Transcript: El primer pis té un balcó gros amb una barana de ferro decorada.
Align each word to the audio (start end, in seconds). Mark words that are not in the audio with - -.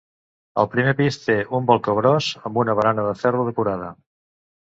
El 0.61 0.67
primer 0.69 0.93
pis 1.01 1.19
té 1.25 1.35
un 1.57 1.67
balcó 1.71 1.95
gros 1.99 2.29
amb 2.51 2.57
una 2.63 2.75
barana 2.79 3.05
de 3.09 3.13
ferro 3.21 3.45
decorada. 3.51 3.91